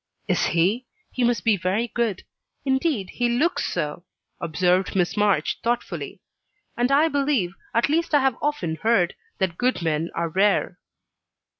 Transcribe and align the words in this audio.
"Is 0.27 0.47
he? 0.47 0.87
He 1.11 1.23
must 1.23 1.43
be 1.43 1.55
very 1.57 1.87
good. 1.87 2.23
Indeed, 2.65 3.11
he 3.11 3.29
looks 3.29 3.71
so," 3.71 4.03
observed 4.39 4.95
Miss 4.95 5.15
March, 5.15 5.59
thoughtfully. 5.61 6.21
"And 6.75 6.91
I 6.91 7.07
believe 7.07 7.53
at 7.75 7.87
least 7.87 8.15
I 8.15 8.21
have 8.21 8.35
often 8.41 8.77
heard 8.77 9.13
that 9.37 9.59
good 9.59 9.83
men 9.83 10.09
are 10.15 10.29
rare." 10.29 10.79